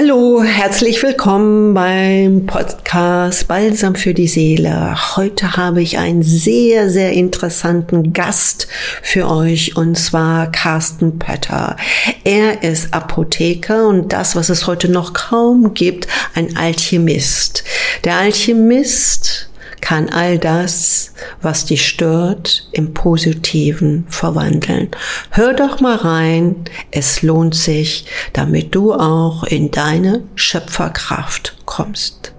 [0.00, 4.94] Hallo, herzlich willkommen beim Podcast Balsam für die Seele.
[5.16, 8.68] Heute habe ich einen sehr, sehr interessanten Gast
[9.02, 11.74] für euch und zwar Carsten Pötter.
[12.22, 17.64] Er ist Apotheker und das, was es heute noch kaum gibt, ein Alchemist.
[18.04, 19.47] Der Alchemist
[19.80, 24.88] kann all das, was dich stört, im Positiven verwandeln.
[25.30, 26.56] Hör doch mal rein,
[26.90, 32.34] es lohnt sich, damit du auch in deine Schöpferkraft kommst.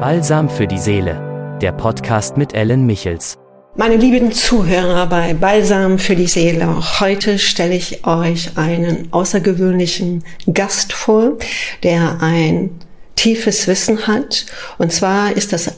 [0.00, 3.36] Balsam für die Seele, der Podcast mit Ellen Michels.
[3.76, 10.92] Meine lieben Zuhörer bei Balsam für die Seele, heute stelle ich euch einen außergewöhnlichen Gast
[10.92, 11.38] vor,
[11.84, 12.70] der ein
[13.14, 14.46] tiefes Wissen hat.
[14.78, 15.76] Und zwar ist das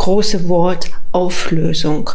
[0.00, 2.10] große Wort Auflösung.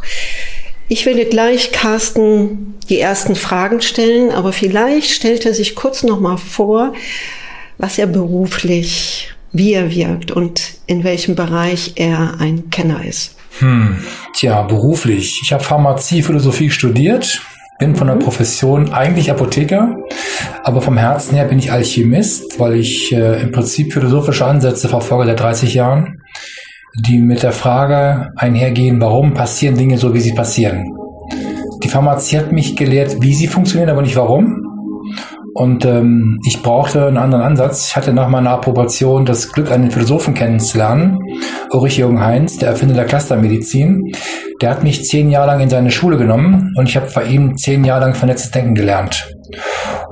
[0.88, 6.20] Ich werde gleich Carsten die ersten Fragen stellen, aber vielleicht stellt er sich kurz noch
[6.20, 6.94] mal vor,
[7.77, 13.36] was er beruflich, wie er wirkt und in welchem Bereich er ein Kenner ist.
[13.59, 13.99] Hm,
[14.33, 15.39] tja, beruflich.
[15.44, 17.39] Ich habe Pharmazie-Philosophie studiert,
[17.77, 18.22] bin von der mhm.
[18.22, 19.95] Profession eigentlich Apotheker,
[20.64, 25.27] aber vom Herzen her bin ich Alchemist, weil ich äh, im Prinzip philosophische Ansätze verfolge
[25.27, 26.22] seit 30 Jahren
[26.98, 30.86] die mit der Frage einhergehen, warum passieren Dinge so, wie sie passieren.
[31.84, 34.62] Die Pharmazie hat mich gelehrt, wie sie funktionieren, aber nicht warum.
[35.54, 37.88] Und ähm, ich brauchte einen anderen Ansatz.
[37.88, 41.18] Ich hatte nach meiner Approbation das Glück, einen Philosophen kennenzulernen,
[41.72, 44.12] Ulrich Jürgen Heinz, der Erfinder der Clustermedizin.
[44.62, 47.56] Der hat mich zehn Jahre lang in seine Schule genommen und ich habe bei ihm
[47.56, 49.30] zehn Jahre lang vernetztes Denken gelernt.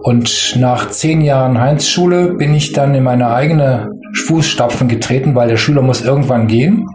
[0.04, 5.58] Und nach zehn Jahren Heinz-Schule bin ich dann in meine eigene Fußstapfen getreten, weil der
[5.58, 6.88] Schüler muss irgendwann gehen.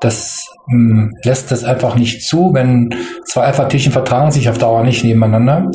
[0.00, 4.84] Das mh, hm, lässt das einfach nicht zu, wenn zwei Alpha-Tierchen vertragen sich auf Dauer
[4.84, 5.70] nicht nebeneinander.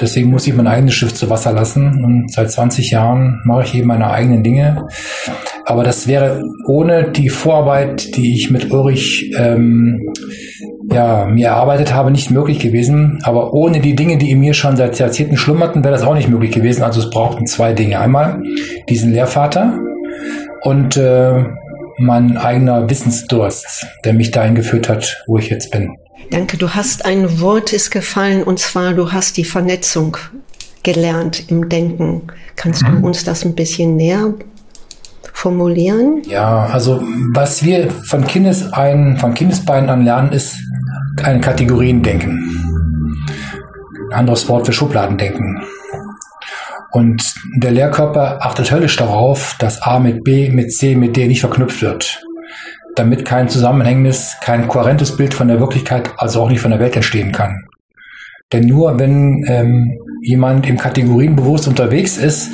[0.00, 2.02] Deswegen muss ich mein eigenes Schiff zu Wasser lassen.
[2.02, 4.86] Und seit 20 Jahren mache ich eben meine eigenen Dinge.
[5.64, 10.12] Aber das wäre ohne die Vorarbeit, die ich mit Ulrich ähm,
[10.90, 13.20] ja, mir erarbeitet habe, nicht möglich gewesen.
[13.22, 16.28] Aber ohne die Dinge, die in mir schon seit Jahrzehnten schlummerten, wäre das auch nicht
[16.28, 16.82] möglich gewesen.
[16.82, 18.00] Also es brauchten zwei Dinge.
[18.00, 18.42] Einmal
[18.88, 19.78] diesen Lehrvater,
[20.62, 21.44] und äh,
[21.98, 25.96] mein eigener Wissensdurst, der mich dahin geführt hat, wo ich jetzt bin.
[26.30, 30.16] Danke, du hast ein Wort ist gefallen und zwar du hast die Vernetzung
[30.82, 32.22] gelernt im Denken.
[32.56, 33.02] Kannst mhm.
[33.02, 34.34] du uns das ein bisschen näher
[35.32, 36.22] formulieren?
[36.26, 37.02] Ja, also
[37.34, 40.56] was wir von Kindesein, von Kindesbeinen an lernen, ist
[41.22, 42.48] ein Kategoriendenken.
[44.10, 45.62] Ein anderes Wort für Schubladendenken.
[46.92, 51.40] Und der Lehrkörper achtet höllisch darauf, dass A mit B, mit C, mit D nicht
[51.40, 52.22] verknüpft wird.
[52.96, 56.94] Damit kein zusammenhängendes, kein kohärentes Bild von der Wirklichkeit, also auch nicht von der Welt
[56.94, 57.66] entstehen kann.
[58.52, 62.50] Denn nur wenn ähm, jemand im Kategorienbewusst unterwegs ist,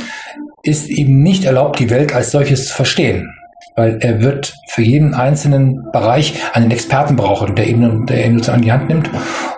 [0.62, 3.34] ist ihm nicht erlaubt, die Welt als solches zu verstehen.
[3.74, 8.62] Weil er wird für jeden einzelnen Bereich einen Experten brauchen, der ihn, der ihn an
[8.62, 9.10] die Hand nimmt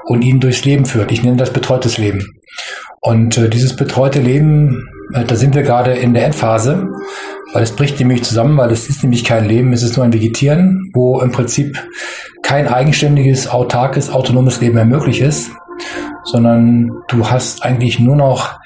[0.07, 1.13] und ihn durchs Leben führt.
[1.13, 2.25] Ich nenne das betreutes Leben.
[3.01, 6.87] Und äh, dieses betreute Leben, äh, da sind wir gerade in der Endphase,
[7.53, 10.13] weil es bricht nämlich zusammen, weil es ist nämlich kein Leben, es ist nur ein
[10.13, 11.83] Vegetieren, wo im Prinzip
[12.43, 15.51] kein eigenständiges, autarkes, autonomes Leben mehr möglich ist,
[16.25, 18.59] sondern du hast eigentlich nur noch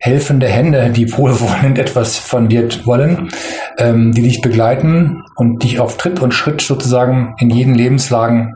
[0.00, 3.30] helfende Hände, die wohlwollend etwas von dir wollen,
[3.78, 8.54] ähm, die dich begleiten und dich auf Tritt und Schritt sozusagen in jeden Lebenslagen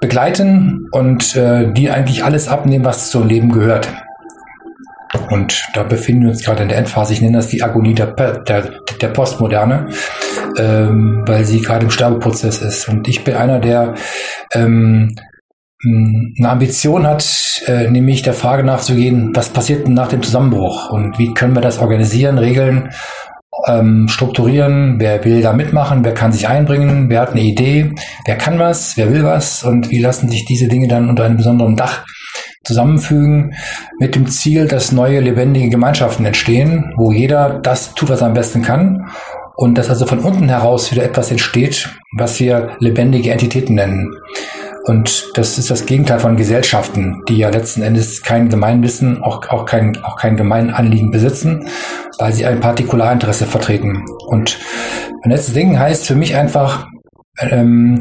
[0.00, 3.88] begleiten und äh, die eigentlich alles abnehmen, was zum Leben gehört.
[5.30, 7.12] Und da befinden wir uns gerade in der Endphase.
[7.12, 8.70] Ich nenne das die Agonie der, der,
[9.00, 9.88] der Postmoderne,
[10.58, 12.88] ähm, weil sie gerade im Sterbeprozess ist.
[12.88, 13.94] Und ich bin einer, der
[14.52, 15.14] ähm,
[15.84, 21.18] eine Ambition hat, äh, nämlich der Frage nachzugehen, was passiert denn nach dem Zusammenbruch und
[21.18, 22.90] wie können wir das organisieren, regeln
[23.66, 27.94] ähm, strukturieren, wer will da mitmachen, wer kann sich einbringen, wer hat eine Idee,
[28.24, 29.64] wer kann was, wer will was?
[29.64, 32.04] Und wie lassen sich diese Dinge dann unter einem besonderen Dach
[32.64, 33.54] zusammenfügen
[33.98, 38.34] mit dem Ziel, dass neue lebendige Gemeinschaften entstehen, wo jeder das tut, was er am
[38.34, 39.08] besten kann.
[39.54, 41.88] Und dass also von unten heraus wieder etwas entsteht,
[42.18, 44.14] was wir lebendige Entitäten nennen.
[44.86, 49.64] Und das ist das Gegenteil von Gesellschaften, die ja letzten Endes kein Gemeinwissen, auch, auch
[49.64, 51.66] kein, auch kein Gemeinanliegen besitzen,
[52.20, 54.04] weil sie ein Partikularinteresse vertreten.
[54.28, 54.60] Und
[55.22, 56.86] vernetztes Denken heißt für mich einfach,
[57.40, 57.98] ähm,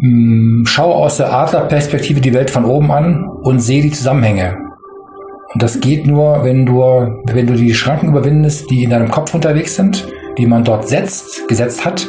[0.00, 4.56] mm, schau aus der Adlerperspektive die Welt von oben an und sehe die Zusammenhänge.
[5.52, 9.34] Und das geht nur, wenn du, wenn du die Schranken überwindest, die in deinem Kopf
[9.34, 10.08] unterwegs sind,
[10.38, 12.08] die man dort setzt, gesetzt hat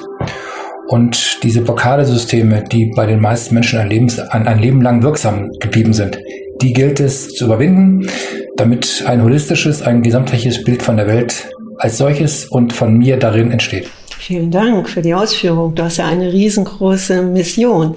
[0.92, 5.50] und diese Blockadesysteme, die bei den meisten Menschen ein, Lebens, ein, ein Leben lang wirksam
[5.62, 6.20] geblieben sind,
[6.62, 8.10] die gilt es zu überwinden,
[8.58, 13.52] damit ein holistisches, ein gesamtheitliches Bild von der Welt als solches und von mir darin
[13.52, 13.90] entsteht.
[14.20, 15.74] Vielen Dank für die Ausführung.
[15.76, 17.96] Du hast ja eine riesengroße Mission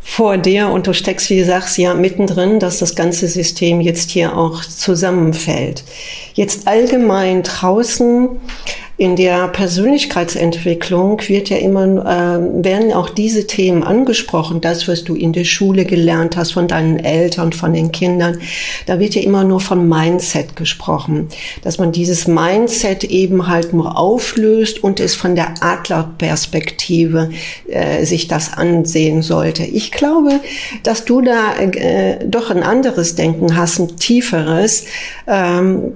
[0.00, 4.08] vor dir und du steckst, wie du sagst, ja mittendrin, dass das ganze System jetzt
[4.10, 5.84] hier auch zusammenfällt.
[6.32, 8.30] Jetzt allgemein draußen
[9.00, 15.14] in der Persönlichkeitsentwicklung wird ja immer, äh, werden auch diese Themen angesprochen, das, was du
[15.14, 18.38] in der Schule gelernt hast, von deinen Eltern, von den Kindern.
[18.84, 21.30] Da wird ja immer nur von Mindset gesprochen,
[21.62, 27.30] dass man dieses Mindset eben halt nur auflöst und es von der Adlerperspektive
[27.68, 29.64] äh, sich das ansehen sollte.
[29.64, 30.40] Ich glaube,
[30.82, 34.84] dass du da äh, doch ein anderes Denken hast, ein tieferes,
[35.26, 35.94] ähm,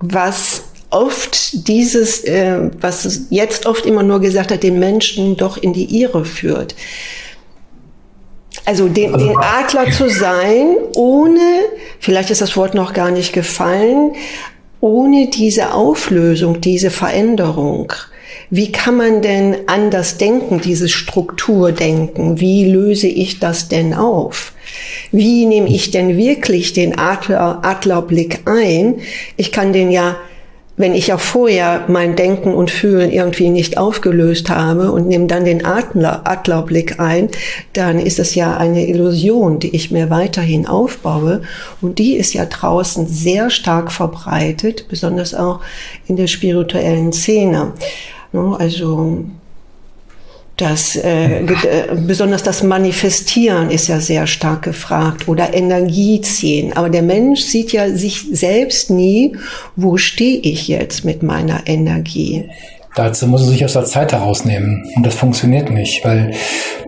[0.00, 5.72] was oft dieses, äh, was jetzt oft immer nur gesagt hat, den Menschen doch in
[5.72, 6.74] die Irre führt.
[8.64, 11.40] Also den, also, den Adler zu sein, ohne,
[11.98, 14.12] vielleicht ist das Wort noch gar nicht gefallen,
[14.80, 17.92] ohne diese Auflösung, diese Veränderung.
[18.50, 22.38] Wie kann man denn anders denken, diese Struktur denken?
[22.38, 24.52] Wie löse ich das denn auf?
[25.10, 28.96] Wie nehme ich denn wirklich den Adler, Adlerblick ein?
[29.36, 30.16] Ich kann den ja
[30.82, 35.44] wenn ich auch vorher mein Denken und Fühlen irgendwie nicht aufgelöst habe und nehme dann
[35.44, 37.28] den Adler, Adlerblick ein,
[37.72, 41.42] dann ist es ja eine Illusion, die ich mir weiterhin aufbaue.
[41.80, 45.60] Und die ist ja draußen sehr stark verbreitet, besonders auch
[46.08, 47.74] in der spirituellen Szene.
[48.32, 49.24] Ne, also
[50.56, 51.46] das, äh, äh,
[52.06, 56.72] besonders das Manifestieren ist ja sehr stark gefragt oder Energie ziehen.
[56.74, 59.36] Aber der Mensch sieht ja sich selbst nie,
[59.76, 62.48] wo stehe ich jetzt mit meiner Energie.
[62.94, 64.86] Dazu muss er sich aus der Zeit herausnehmen.
[64.94, 66.32] Und das funktioniert nicht, weil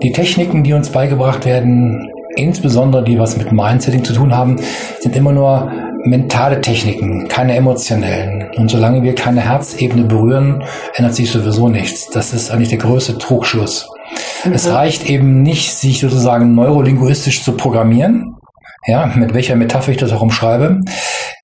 [0.02, 4.60] die Techniken, die uns beigebracht werden, insbesondere die was mit Mindsetting zu tun haben,
[5.00, 5.70] sind immer nur
[6.04, 8.50] mentale Techniken, keine emotionellen.
[8.56, 10.62] Und solange wir keine Herzebene berühren,
[10.94, 12.10] ändert sich sowieso nichts.
[12.10, 13.88] Das ist eigentlich der größte Trugschluss.
[14.44, 14.52] Mhm.
[14.52, 18.34] Es reicht eben nicht, sich sozusagen neurolinguistisch zu programmieren,
[18.86, 20.80] ja, mit welcher Metapher ich das auch umschreibe.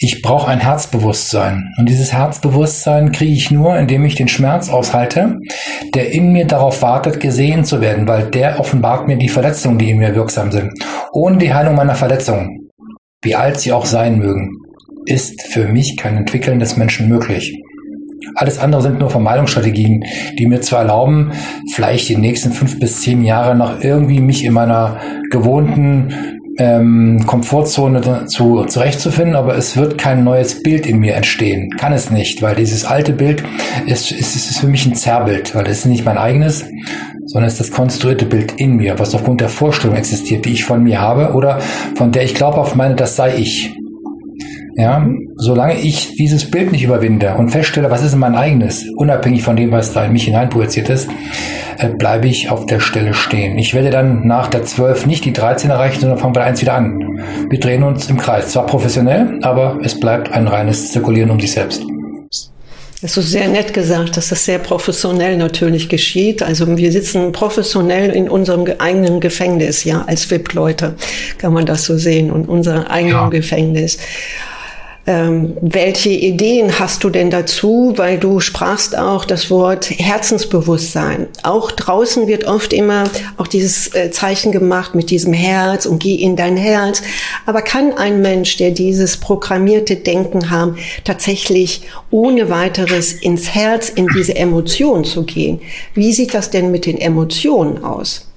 [0.03, 1.75] Ich brauche ein Herzbewusstsein.
[1.77, 5.37] Und dieses Herzbewusstsein kriege ich nur, indem ich den Schmerz aushalte,
[5.95, 9.91] der in mir darauf wartet, gesehen zu werden, weil der offenbart mir die Verletzungen, die
[9.91, 10.73] in mir wirksam sind.
[11.13, 12.61] Ohne die Heilung meiner Verletzungen
[13.23, 14.63] wie alt sie auch sein mögen,
[15.05, 17.55] ist für mich kein Entwickeln des Menschen möglich.
[18.35, 20.05] Alles andere sind nur Vermeidungsstrategien,
[20.39, 21.33] die mir zwar erlauben,
[21.73, 25.01] vielleicht die nächsten fünf bis zehn Jahre noch irgendwie mich in meiner
[25.31, 31.71] gewohnten ähm, Komfortzone zu, zurechtzufinden, aber es wird kein neues Bild in mir entstehen.
[31.79, 33.43] Kann es nicht, weil dieses alte Bild
[33.87, 36.65] ist, ist, ist für mich ein Zerrbild, weil es ist nicht mein eigenes,
[37.27, 40.65] sondern es ist das konstruierte Bild in mir, was aufgrund der Vorstellung existiert, die ich
[40.65, 41.61] von mir habe oder
[41.97, 43.75] von der ich glaubhaft meine, das sei ich.
[44.81, 45.07] Ja,
[45.37, 49.73] solange ich dieses Bild nicht überwinde und feststelle, was ist mein eigenes, unabhängig von dem,
[49.73, 51.11] was da in mich hineinprojiziert ist,
[51.77, 53.59] äh, bleibe ich auf der Stelle stehen.
[53.59, 56.63] Ich werde dann nach der 12 nicht die 13 erreichen, sondern fange bei der 1
[56.63, 57.21] wieder an.
[57.51, 58.53] Wir drehen uns im Kreis.
[58.53, 61.83] Zwar professionell, aber es bleibt ein reines Zirkulieren um dich selbst.
[63.03, 66.43] Das ist sehr nett gesagt, dass das sehr professionell natürlich geschieht.
[66.43, 70.95] Also wir sitzen professionell in unserem eigenen Gefängnis, ja, als VIP-Leute
[71.37, 73.29] kann man das so sehen, und unserem eigenen ja.
[73.29, 73.99] Gefängnis.
[75.11, 77.95] Ähm, welche Ideen hast du denn dazu?
[77.97, 81.27] Weil du sprachst auch das Wort Herzensbewusstsein.
[81.43, 83.03] Auch draußen wird oft immer
[83.37, 87.03] auch dieses äh, Zeichen gemacht mit diesem Herz und geh in dein Herz.
[87.45, 94.07] Aber kann ein Mensch, der dieses programmierte Denken haben, tatsächlich ohne weiteres ins Herz, in
[94.15, 95.61] diese Emotion zu gehen?
[95.93, 98.30] Wie sieht das denn mit den Emotionen aus?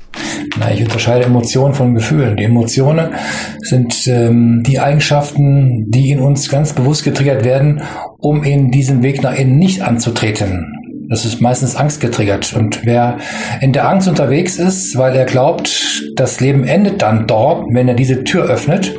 [0.58, 2.38] Na, ich unterscheide Emotionen von Gefühlen.
[2.38, 3.14] Die Emotionen
[3.62, 7.82] sind ähm, die Eigenschaften, die in uns ganz bewusst getriggert werden,
[8.20, 10.74] um in diesem Weg nach innen nicht anzutreten.
[11.10, 12.54] Das ist meistens Angst getriggert.
[12.54, 13.18] Und wer
[13.62, 17.94] in der Angst unterwegs ist, weil er glaubt, das Leben endet dann dort, wenn er
[17.94, 18.96] diese Tür öffnet,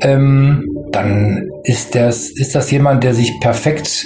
[0.00, 4.04] ähm, dann ist das, ist das jemand, der sich perfekt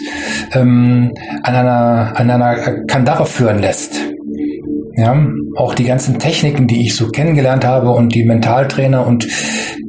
[0.53, 1.13] ähm,
[1.43, 4.01] an einer, an einer Kandare führen lässt.
[4.99, 5.17] Ja,
[5.55, 9.29] auch die ganzen Techniken, die ich so kennengelernt habe und die Mentaltrainer und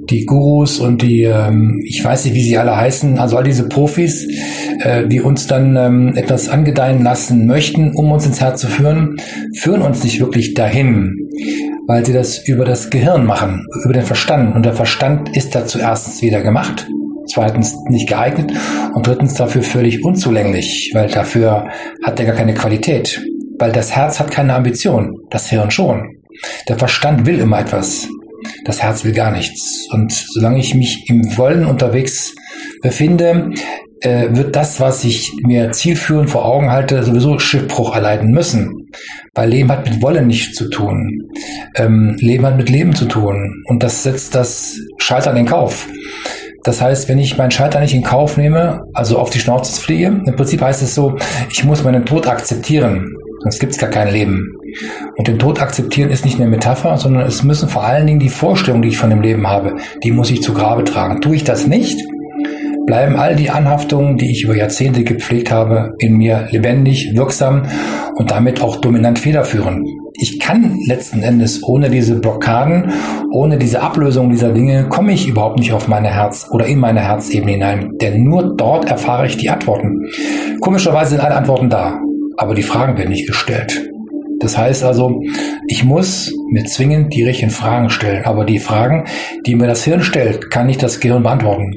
[0.07, 3.67] die Gurus und die, ähm, ich weiß nicht, wie sie alle heißen, also all diese
[3.67, 4.27] Profis,
[4.83, 9.17] äh, die uns dann ähm, etwas angedeihen lassen möchten, um uns ins Herz zu führen,
[9.57, 11.15] führen uns nicht wirklich dahin,
[11.87, 14.55] weil sie das über das Gehirn machen, über den Verstand.
[14.55, 16.87] Und der Verstand ist dazu erstens wieder gemacht,
[17.33, 18.51] zweitens nicht geeignet
[18.93, 21.65] und drittens dafür völlig unzulänglich, weil dafür
[22.03, 23.19] hat er gar keine Qualität.
[23.59, 26.17] Weil das Herz hat keine Ambition, das Hirn schon.
[26.67, 28.07] Der Verstand will immer etwas.
[28.65, 29.87] das Herz will gar nichts.
[29.91, 32.33] Und solange ich mich im Wollen unterwegs
[32.81, 33.51] befinde,
[34.01, 38.89] äh, wird das, was ich mir zielführend vor Augen halte, sowieso Schiffbruch erleiden müssen.
[39.35, 41.29] Weil Leben hat mit Wollen nichts zu tun.
[41.75, 43.63] Ähm, Leben hat mit Leben zu tun.
[43.65, 45.87] Und das setzt das Scheitern in Kauf.
[46.63, 50.07] Das heißt, wenn ich meinen Scheitern nicht in Kauf nehme, also auf die Schnauze fliege,
[50.07, 51.17] im Prinzip heißt es so,
[51.49, 53.15] ich muss meinen Tod akzeptieren.
[53.41, 54.55] Sonst gibt es gar kein Leben.
[55.17, 58.29] Und den Tod akzeptieren ist nicht eine Metapher, sondern es müssen vor allen Dingen die
[58.29, 61.21] Vorstellungen, die ich von dem Leben habe, die muss ich zu Grabe tragen.
[61.21, 61.99] Tue ich das nicht,
[62.85, 67.63] bleiben all die Anhaftungen, die ich über Jahrzehnte gepflegt habe, in mir lebendig, wirksam
[68.15, 69.87] und damit auch dominant federführend.
[70.21, 72.91] Ich kann letzten Endes ohne diese Blockaden,
[73.31, 77.01] ohne diese Ablösung dieser Dinge, komme ich überhaupt nicht auf meine Herz oder in meine
[77.01, 77.91] Herzebene hinein.
[78.01, 80.09] Denn nur dort erfahre ich die Antworten.
[80.59, 81.99] Komischerweise sind alle Antworten da,
[82.39, 83.89] aber die Fragen werden nicht gestellt.
[84.39, 85.21] Das heißt also,
[85.67, 88.23] ich muss mir zwingend die richtigen Fragen stellen.
[88.23, 89.05] Aber die Fragen,
[89.45, 91.73] die mir das Hirn stellt, kann nicht das Gehirn beantworten.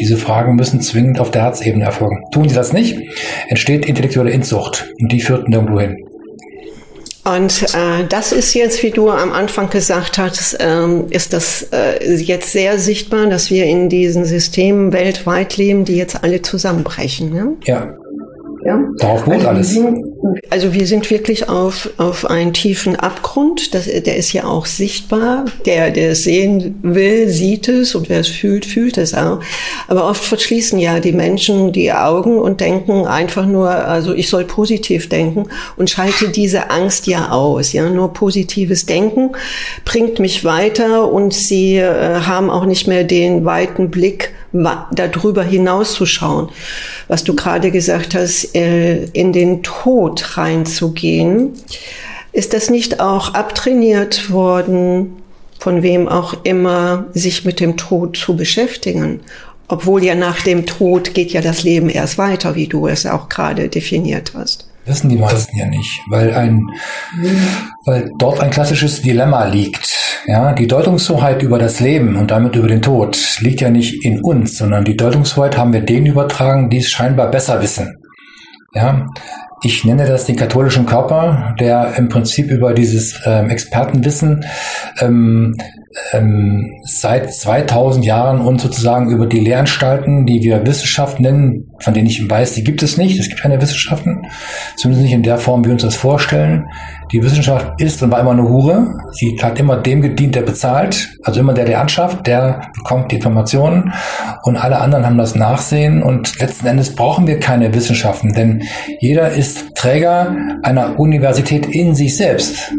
[0.00, 2.24] Diese Fragen müssen zwingend auf der Herzebene erfolgen.
[2.32, 2.98] Tun sie das nicht,
[3.48, 5.96] entsteht intellektuelle Inzucht und die führt nirgendwo hin.
[7.24, 12.14] Und äh, das ist jetzt, wie du am Anfang gesagt hast, ähm, ist das äh,
[12.14, 17.30] jetzt sehr sichtbar, dass wir in diesen Systemen weltweit leben, die jetzt alle zusammenbrechen.
[17.30, 17.56] Ne?
[17.64, 17.94] Ja.
[18.64, 18.78] Ja?
[18.98, 19.74] Darauf beruht also alles.
[19.74, 20.04] Wir sind,
[20.50, 23.74] also wir sind wirklich auf, auf einen tiefen Abgrund.
[23.74, 25.46] Das, der ist ja auch sichtbar.
[25.64, 29.40] Der, der es sehen will, sieht es und wer es fühlt, fühlt es auch.
[29.88, 34.44] Aber oft verschließen ja die Menschen die Augen und denken einfach nur, also ich soll
[34.44, 37.72] positiv denken und schalte diese Angst ja aus.
[37.72, 39.30] Ja, nur positives Denken
[39.84, 46.48] bringt mich weiter und sie äh, haben auch nicht mehr den weiten Blick darüber hinauszuschauen.
[47.08, 51.52] Was du gerade gesagt hast, äh, in den Tod reinzugehen.
[52.32, 55.16] Ist das nicht auch abtrainiert worden,
[55.58, 59.20] von wem auch immer, sich mit dem Tod zu beschäftigen?
[59.68, 63.28] Obwohl ja nach dem Tod geht ja das Leben erst weiter, wie du es auch
[63.28, 64.68] gerade definiert hast.
[64.86, 66.66] Wissen die meisten ja nicht, weil ein,
[67.84, 69.99] weil dort ein klassisches Dilemma liegt.
[70.30, 74.20] Ja, die Deutungshoheit über das Leben und damit über den Tod liegt ja nicht in
[74.20, 77.98] uns, sondern die Deutungshoheit haben wir denen übertragen, die es scheinbar besser wissen.
[78.72, 79.08] Ja,
[79.64, 84.44] ich nenne das den katholischen Körper, der im Prinzip über dieses ähm, Expertenwissen
[85.00, 85.56] ähm,
[86.12, 92.06] ähm, seit 2000 Jahren und sozusagen über die Lehranstalten, die wir Wissenschaft nennen, von denen
[92.06, 93.18] ich weiß, die gibt es nicht.
[93.18, 94.22] Es gibt keine Wissenschaften,
[94.76, 96.66] zumindest nicht in der Form, wie wir uns das vorstellen.
[97.10, 98.86] Die Wissenschaft ist und war immer eine Hure.
[99.12, 101.08] Sie hat immer dem gedient, der bezahlt.
[101.24, 103.92] Also immer der, der anschafft, der bekommt die Informationen
[104.44, 106.04] und alle anderen haben das Nachsehen.
[106.04, 108.62] Und letzten Endes brauchen wir keine Wissenschaften, denn
[109.00, 112.72] jeder ist Träger einer Universität in sich selbst.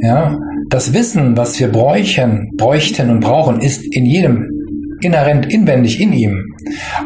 [0.00, 0.38] Ja,
[0.74, 4.50] das Wissen, was wir bräuchten, bräuchten und brauchen, ist in jedem
[5.02, 6.42] inhärent inwendig in ihm.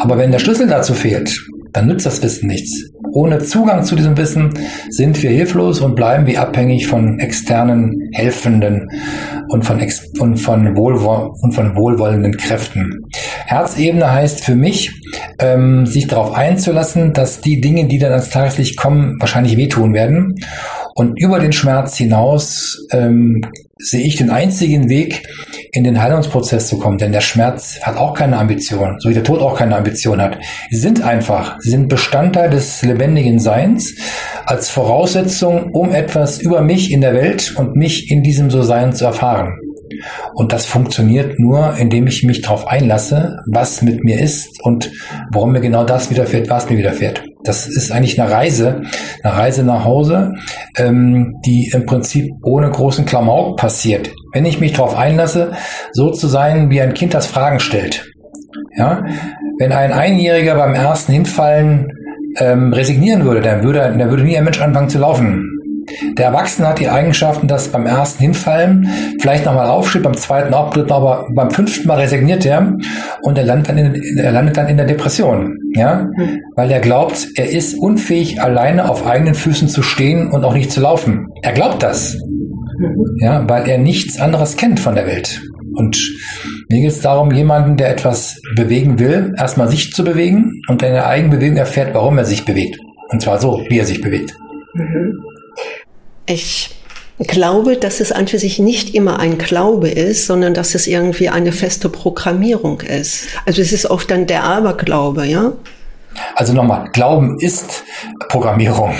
[0.01, 1.39] Aber wenn der Schlüssel dazu fehlt,
[1.75, 2.89] dann nützt das Wissen nichts.
[3.13, 4.55] Ohne Zugang zu diesem Wissen
[4.89, 8.89] sind wir hilflos und bleiben wie abhängig von externen Helfenden
[9.49, 13.03] und von, Ex und von, Wohlwo und von wohlwollenden Kräften.
[13.45, 14.99] Herzebene heißt für mich,
[15.39, 20.37] ähm, sich darauf einzulassen, dass die Dinge, die dann ans Tageslicht kommen, wahrscheinlich wehtun werden
[20.95, 23.43] und über den Schmerz hinaus ähm,
[23.79, 25.29] sehe ich den einzigen Weg,
[25.71, 26.99] in den Heilungsprozess zu kommen.
[26.99, 30.39] Denn der Schmerz hat auch keine Ambition, so wie der Tod auch keine Ambition hat.
[30.71, 33.95] Sie sind einfach, sie sind Bestandteil des lebendigen Seins
[34.45, 39.05] als Voraussetzung, um etwas über mich in der Welt und mich in diesem So-Sein zu
[39.05, 39.55] erfahren.
[40.35, 44.91] Und das funktioniert nur, indem ich mich darauf einlasse, was mit mir ist und
[45.31, 47.23] warum mir genau das widerfährt, was mir widerfährt.
[47.45, 48.83] Das ist eigentlich eine Reise,
[49.23, 50.35] eine Reise nach Hause,
[50.77, 54.11] ähm, die im Prinzip ohne großen Klamauk passiert.
[54.33, 55.53] Wenn ich mich darauf einlasse,
[55.93, 58.07] so zu sein, wie ein Kind das Fragen stellt.
[58.77, 59.05] Ja,
[59.59, 61.89] wenn ein Einjähriger beim ersten Hinfallen
[62.39, 65.48] ähm, resignieren würde, dann würde, dann würde nie ein Mensch anfangen zu laufen.
[66.17, 68.89] Der Erwachsene hat die Eigenschaften, dass beim ersten Hinfallen
[69.21, 72.77] vielleicht nochmal aufsteht, beim zweiten auch, aber beim fünften Mal resigniert er
[73.23, 76.41] und er landet dann in, er landet dann in der Depression, ja, mhm.
[76.57, 80.71] weil er glaubt, er ist unfähig, alleine auf eigenen Füßen zu stehen und auch nicht
[80.71, 81.27] zu laufen.
[81.43, 83.17] Er glaubt das, mhm.
[83.21, 85.43] ja, weil er nichts anderes kennt von der Welt.
[85.75, 85.97] Und
[86.69, 90.93] mir geht es darum, jemanden, der etwas bewegen will, erstmal sich zu bewegen und in
[90.93, 92.79] der eigenen Bewegung erfährt, warum er sich bewegt.
[93.11, 94.35] Und zwar so, wie er sich bewegt.
[94.75, 95.15] Mhm.
[96.29, 96.71] Ich
[97.19, 101.29] glaube, dass es an für sich nicht immer ein Glaube ist, sondern dass es irgendwie
[101.29, 103.27] eine feste Programmierung ist.
[103.45, 105.53] Also es ist oft dann der Aberglaube, ja?
[106.35, 107.85] Also nochmal, Glauben ist
[108.29, 108.93] Programmierung,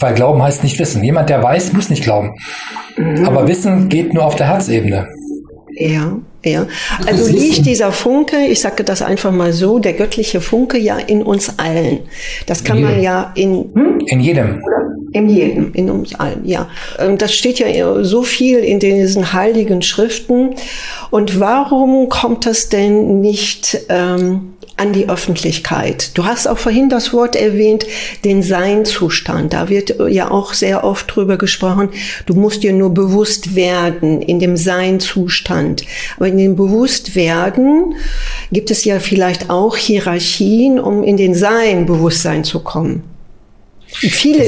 [0.00, 1.02] weil Glauben heißt nicht Wissen.
[1.02, 2.34] Jemand, der weiß, muss nicht glauben.
[2.96, 3.24] Mhm.
[3.26, 5.08] Aber Wissen geht nur auf der Herzebene.
[5.74, 6.66] Ja, ja.
[7.06, 11.22] Also liegt dieser Funke, ich sage das einfach mal so, der göttliche Funke ja in
[11.22, 12.00] uns allen.
[12.46, 14.00] Das kann man ja in hm?
[14.06, 14.62] in jedem.
[15.12, 16.68] In jedem, in uns allen, ja.
[16.98, 20.54] Ähm, das steht ja so viel in diesen heiligen Schriften.
[21.10, 26.10] Und warum kommt das denn nicht ähm, an die Öffentlichkeit.
[26.14, 27.86] Du hast auch vorhin das Wort erwähnt,
[28.24, 29.52] den Seinzustand.
[29.52, 31.90] Da wird ja auch sehr oft drüber gesprochen.
[32.26, 35.84] Du musst dir nur bewusst werden in dem Seinzustand.
[36.16, 37.94] Aber in dem Bewusstwerden
[38.50, 43.11] gibt es ja vielleicht auch Hierarchien, um in den Sein-Bewusstsein zu kommen.
[43.94, 44.44] Viele,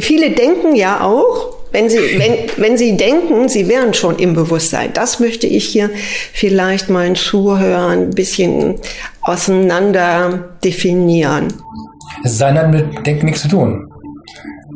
[0.00, 4.90] viele denken ja auch, wenn Sie, wenn, wenn Sie denken, Sie wären schon im Bewusstsein,
[4.94, 5.90] das möchte ich hier
[6.32, 8.76] vielleicht meinen Zuhörern ein bisschen
[9.20, 11.52] auseinander definieren.
[12.24, 13.90] Sein hat mit Denken nichts zu tun.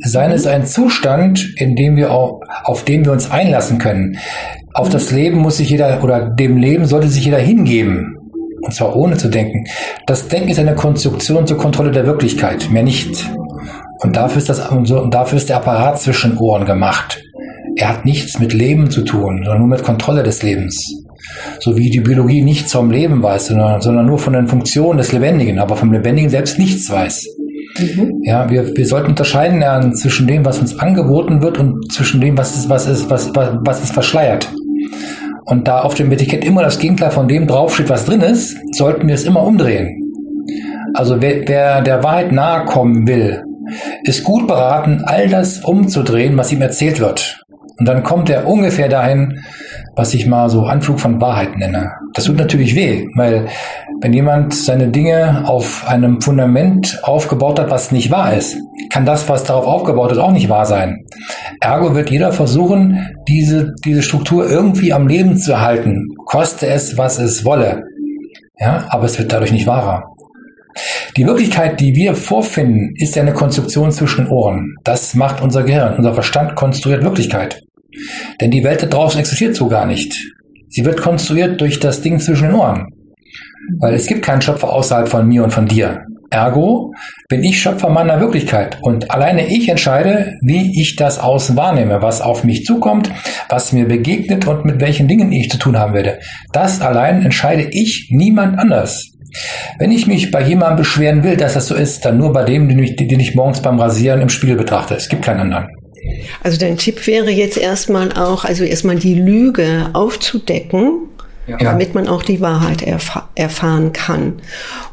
[0.02, 4.18] Sein ist ein Zustand, in dem wir auch, auf den wir uns einlassen können.
[4.72, 8.16] Auf das Leben muss sich jeder, oder dem Leben sollte sich jeder hingeben.
[8.62, 9.66] Und zwar ohne zu denken.
[10.06, 13.26] Das Denken ist eine Konstruktion zur Kontrolle der Wirklichkeit, mehr nicht.
[14.02, 17.22] Und dafür ist das, und dafür ist der Apparat zwischen Ohren gemacht.
[17.76, 20.76] Er hat nichts mit Leben zu tun, sondern nur mit Kontrolle des Lebens.
[21.60, 25.12] So wie die Biologie nichts vom Leben weiß, sondern, sondern nur von den Funktionen des
[25.12, 27.26] Lebendigen, aber vom Lebendigen selbst nichts weiß.
[27.78, 28.22] Mhm.
[28.24, 32.36] Ja, wir, wir sollten unterscheiden lernen zwischen dem, was uns angeboten wird und zwischen dem,
[32.36, 34.50] was ist, was ist, was, was, was ist verschleiert.
[35.44, 39.06] Und da auf dem Etikett immer das Gegenteil von dem draufsteht, was drin ist, sollten
[39.06, 39.88] wir es immer umdrehen.
[40.94, 43.42] Also wer, wer der Wahrheit nahe kommen will,
[44.04, 47.40] ist gut beraten, all das umzudrehen, was ihm erzählt wird.
[47.78, 49.40] Und dann kommt er ungefähr dahin,
[49.96, 51.90] was ich mal so Anflug von Wahrheit nenne.
[52.12, 53.46] Das tut natürlich weh, weil
[54.02, 58.58] wenn jemand seine Dinge auf einem Fundament aufgebaut hat, was nicht wahr ist,
[58.90, 61.04] kann das, was darauf aufgebaut ist, auch nicht wahr sein.
[61.60, 67.18] Ergo wird jeder versuchen, diese, diese Struktur irgendwie am Leben zu erhalten, koste es, was
[67.18, 67.84] es wolle.
[68.58, 70.04] Ja, aber es wird dadurch nicht wahrer.
[71.16, 74.76] Die Wirklichkeit, die wir vorfinden, ist ja eine Konstruktion zwischen den Ohren.
[74.84, 75.96] Das macht unser Gehirn.
[75.96, 77.62] Unser Verstand konstruiert Wirklichkeit.
[78.40, 80.14] Denn die Welt da draußen existiert so gar nicht.
[80.68, 82.86] Sie wird konstruiert durch das Ding zwischen den Ohren.
[83.78, 86.04] Weil es gibt keinen Schöpfer außerhalb von mir und von dir.
[86.30, 86.94] Ergo
[87.28, 92.20] bin ich Schöpfer meiner Wirklichkeit und alleine ich entscheide, wie ich das Außen wahrnehme, was
[92.20, 93.10] auf mich zukommt,
[93.48, 96.20] was mir begegnet und mit welchen Dingen ich zu tun haben werde.
[96.52, 99.10] Das allein entscheide ich, niemand anders.
[99.78, 102.68] Wenn ich mich bei jemandem beschweren will, dass das so ist, dann nur bei dem,
[102.68, 104.94] den ich, den ich morgens beim Rasieren im Spiegel betrachte.
[104.94, 105.68] Es gibt keinen anderen.
[106.42, 111.08] Also dein Tipp wäre jetzt erstmal auch, also erstmal die Lüge aufzudecken,
[111.46, 111.58] ja.
[111.58, 114.40] damit man auch die Wahrheit erf erfahren kann.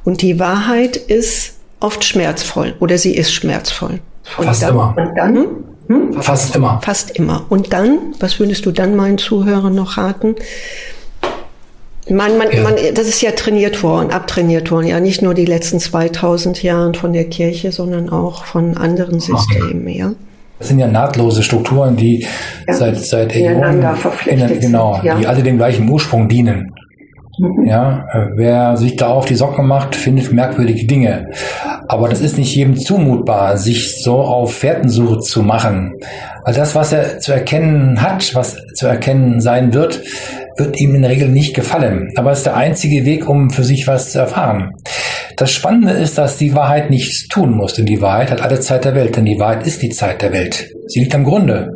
[0.04, 4.00] Und die Wahrheit ist oft schmerzvoll oder sie ist schmerzvoll.
[4.38, 4.96] Und Fast dann, immer.
[4.98, 5.48] Und dann?
[5.88, 6.22] Hm?
[6.22, 6.82] Fast immer.
[6.84, 7.46] Fast immer.
[7.50, 10.36] Und dann, was würdest du dann meinen Zuhörern noch raten?
[12.10, 12.64] Man, man, ja.
[12.64, 16.94] man, das ist ja trainiert worden, abtrainiert worden, ja, nicht nur die letzten 2000 Jahren
[16.94, 20.14] von der Kirche, sondern auch von anderen Systemen, ja.
[20.60, 22.26] Das sind ja nahtlose Strukturen, die
[22.68, 22.74] ja.
[22.74, 25.16] seit, seit Äonen, verpflichtet genau, sind, ja.
[25.18, 26.74] die alle dem gleichen Ursprung dienen.
[27.40, 27.66] Mhm.
[27.68, 31.28] Ja, äh, wer sich da auf die Socken macht, findet merkwürdige Dinge.
[31.88, 35.94] Aber das ist nicht jedem zumutbar, sich so auf Fährtensuche zu machen.
[36.44, 40.02] Weil das, was er zu erkennen hat, was zu erkennen sein wird,
[40.58, 42.10] wird ihm in der Regel nicht gefallen.
[42.16, 44.72] Aber es ist der einzige Weg, um für sich was zu erfahren.
[45.36, 48.86] Das Spannende ist, dass die Wahrheit nichts tun muss, denn die Wahrheit hat alle Zeit
[48.86, 50.68] der Welt, denn die Wahrheit ist die Zeit der Welt.
[50.88, 51.70] Sie liegt am Grunde.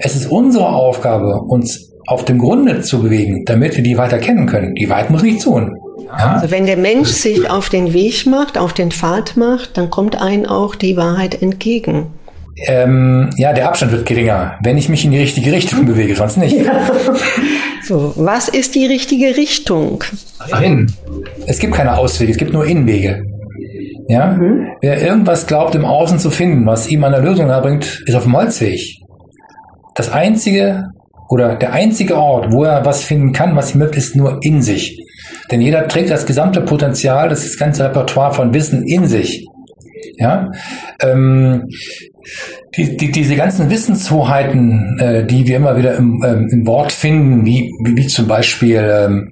[0.00, 4.46] Es ist unsere Aufgabe, uns auf dem Grunde zu bewegen, damit wir die Wahrheit erkennen
[4.46, 4.74] können.
[4.74, 5.74] Die Wahrheit muss nichts tun.
[6.06, 6.34] Ja?
[6.36, 10.20] Also wenn der Mensch sich auf den Weg macht, auf den Pfad macht, dann kommt
[10.20, 12.06] einem auch die Wahrheit entgegen.
[12.66, 16.38] Ähm, ja, der Abstand wird geringer, wenn ich mich in die richtige Richtung bewege, sonst
[16.38, 16.56] nicht.
[16.56, 16.72] Ja.
[17.82, 20.02] So, was ist die richtige Richtung?
[20.50, 20.92] Nein.
[21.46, 23.22] Es gibt keine Auswege, es gibt nur Innenwege.
[24.08, 24.32] Ja?
[24.32, 24.68] Mhm.
[24.80, 28.36] Wer irgendwas glaubt, im Außen zu finden, was ihm der Lösung bringt, ist auf dem
[28.36, 28.80] Holzweg.
[29.94, 30.84] Das einzige
[31.28, 34.62] oder der einzige Ort, wo er was finden kann, was ihm hilft, ist nur in
[34.62, 35.02] sich.
[35.50, 39.46] Denn jeder trägt das gesamte Potenzial, das ganze Repertoire von Wissen in sich.
[40.18, 40.50] Ja,
[41.00, 41.68] ähm,
[42.74, 47.44] die, die, diese ganzen Wissenshoheiten, äh, die wir immer wieder im, ähm, im Wort finden,
[47.44, 49.30] wie, wie, wie zum Beispiel ähm,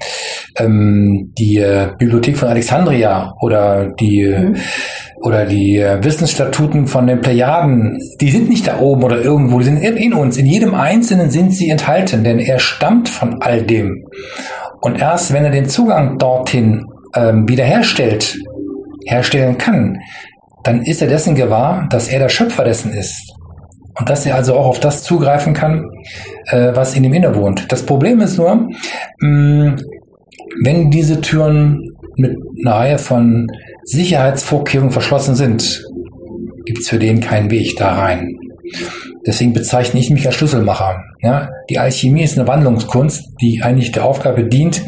[0.56, 4.56] ähm, die äh, Bibliothek von Alexandria oder die mhm.
[5.22, 9.66] oder die äh, Wissensstatuten von den Plejaden, die sind nicht da oben oder irgendwo, die
[9.66, 10.36] sind in, in uns.
[10.36, 14.06] In jedem Einzelnen sind sie enthalten, denn er stammt von all dem.
[14.80, 18.36] Und erst wenn er den Zugang dorthin ähm, wiederherstellt,
[19.06, 19.98] herstellen kann,
[20.64, 23.32] dann ist er dessen gewahr, dass er der Schöpfer dessen ist.
[23.96, 25.88] Und dass er also auch auf das zugreifen kann,
[26.46, 27.70] äh, was in ihm inne wohnt.
[27.70, 28.68] Das Problem ist nur,
[29.20, 29.76] mh,
[30.62, 33.46] wenn diese Türen mit einer Reihe von
[33.84, 35.84] Sicherheitsvorkehrungen verschlossen sind,
[36.64, 38.36] gibt es für den keinen Weg da rein.
[39.26, 41.02] Deswegen bezeichne ich mich als Schlüsselmacher.
[41.22, 44.82] Ja, die Alchemie ist eine Wandlungskunst, die eigentlich der Aufgabe dient,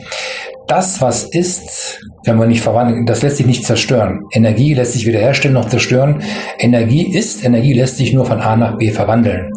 [0.67, 4.25] das, was ist, wenn man nicht verwandeln, das lässt sich nicht zerstören.
[4.33, 6.23] Energie lässt sich wiederherstellen, noch zerstören.
[6.59, 9.53] Energie ist, Energie lässt sich nur von A nach B verwandeln.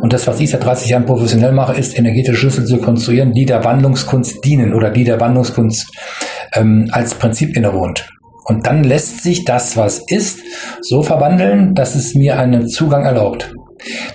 [0.00, 3.46] Und das, was ich seit 30 Jahren professionell mache, ist energetische Schlüssel zu konstruieren, die
[3.46, 5.86] der Wandlungskunst dienen oder die der Wandlungskunst
[6.54, 8.08] ähm, als Prinzip innewohnt.
[8.44, 10.40] Und dann lässt sich das, was ist,
[10.80, 13.52] so verwandeln, dass es mir einen Zugang erlaubt.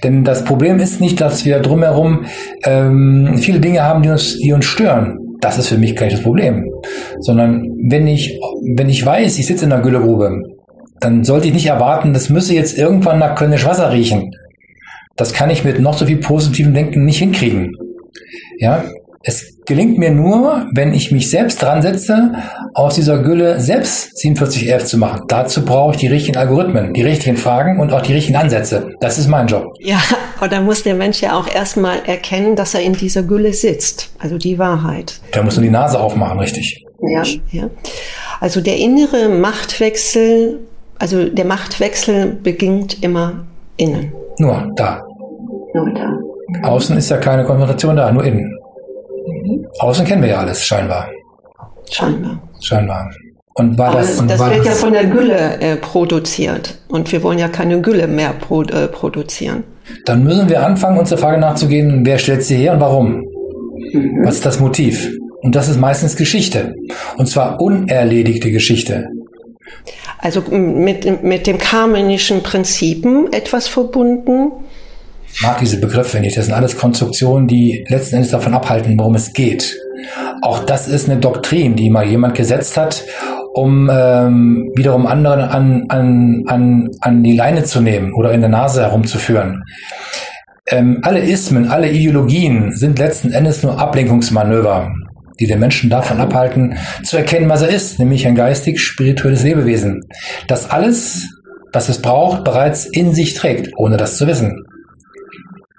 [0.03, 2.25] Denn das Problem ist nicht, dass wir drumherum
[2.63, 5.24] ähm, viele Dinge haben, die uns, die uns stören.
[5.45, 6.71] Das ist für mich gar nicht das Problem.
[7.19, 8.39] Sondern wenn ich,
[8.75, 10.41] wenn ich weiß, ich sitze in einer Güllegrube,
[10.99, 14.31] dann sollte ich nicht erwarten, das müsse jetzt irgendwann nach Kölnisch Wasser riechen.
[15.15, 17.77] Das kann ich mit noch so viel positivem Denken nicht hinkriegen.
[18.57, 18.85] Ja,
[19.21, 22.33] es gelingt mir nur, wenn ich mich selbst dran setze,
[22.73, 25.21] aus dieser Gülle selbst 4711 zu machen.
[25.27, 28.93] Dazu brauche ich die richtigen Algorithmen, die richtigen Fragen und auch die richtigen Ansätze.
[28.99, 29.73] Das ist mein Job.
[29.79, 29.99] Ja,
[30.37, 34.11] aber da muss der Mensch ja auch erstmal erkennen, dass er in dieser Gülle sitzt.
[34.19, 35.19] Also die Wahrheit.
[35.33, 36.85] Der muss nur die Nase aufmachen, richtig.
[37.01, 37.69] Ja, ja.
[38.39, 40.59] Also der innere Machtwechsel,
[40.99, 43.45] also der Machtwechsel beginnt immer
[43.77, 44.13] innen.
[44.37, 45.01] Nur da.
[45.73, 46.19] Nur da.
[46.63, 48.51] Außen ist ja keine Konfrontation da, nur innen.
[49.79, 51.07] Außen kennen wir ja alles, scheinbar.
[51.89, 52.41] Scheinbar.
[52.61, 53.11] Scheinbar.
[53.57, 56.77] Und war das, das war wird ja von der Gülle äh, produziert.
[56.89, 59.63] Und wir wollen ja keine Gülle mehr pro, äh, produzieren.
[60.05, 63.23] Dann müssen wir anfangen, uns der Frage nachzugehen, wer stellt sie her und warum?
[63.93, 64.25] Mhm.
[64.25, 65.09] Was ist das Motiv?
[65.41, 66.75] Und das ist meistens Geschichte.
[67.17, 69.07] Und zwar unerledigte Geschichte.
[70.17, 74.51] Also mit, mit dem karmenischen Prinzipen etwas verbunden?
[75.41, 76.37] Mag diese Begriffe nicht.
[76.37, 79.77] Das sind alles Konstruktionen, die letzten Endes davon abhalten, worum es geht.
[80.41, 83.03] Auch das ist eine Doktrin, die mal jemand gesetzt hat,
[83.53, 88.49] um ähm, wiederum anderen an, an, an, an die Leine zu nehmen oder in der
[88.49, 89.63] Nase herumzuführen.
[90.67, 94.91] Ähm, alle Ismen, alle Ideologien sind letzten Endes nur Ablenkungsmanöver,
[95.39, 100.01] die den Menschen davon abhalten, zu erkennen, was er ist, nämlich ein geistig-spirituelles Lebewesen,
[100.47, 101.29] das alles,
[101.71, 104.65] was es braucht, bereits in sich trägt, ohne das zu wissen.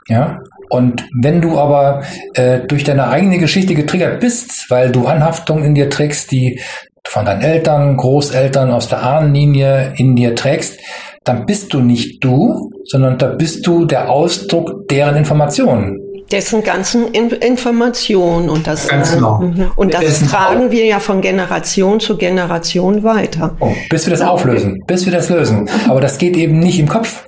[0.08, 0.38] Ja.
[0.68, 2.02] Und wenn du aber
[2.34, 6.60] äh, durch deine eigene Geschichte getriggert bist, weil du Anhaftungen in dir trägst, die
[7.06, 10.80] von deinen Eltern, Großeltern aus der Ahnenlinie in dir trägst,
[11.24, 16.00] dann bist du nicht du, sondern da bist du der Ausdruck deren Informationen.
[16.30, 19.38] Dessen ganzen In Informationen und das, Ganz genau.
[19.38, 19.70] Mhm.
[19.76, 23.56] und das tragen wir ja von Generation zu Generation weiter.
[23.60, 25.68] Oh, bis wir das auflösen, bis wir das lösen.
[25.88, 27.24] Aber das geht eben nicht im Kopf.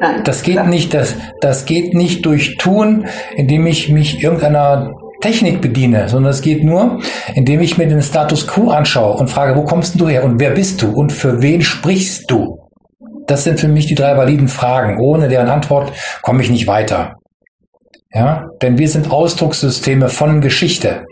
[0.00, 0.66] Nein, das geht klar.
[0.68, 3.06] nicht, das, das geht nicht durch Tun,
[3.36, 7.00] indem ich mich irgendeiner Technik bediene, sondern es geht nur,
[7.34, 10.50] indem ich mir den Status quo anschaue und frage, wo kommst du her und wer
[10.50, 12.58] bist du und für wen sprichst du?
[13.26, 14.98] Das sind für mich die drei validen Fragen.
[15.00, 17.16] Ohne deren Antwort komme ich nicht weiter.
[18.12, 21.04] Ja, denn wir sind Ausdruckssysteme von Geschichte.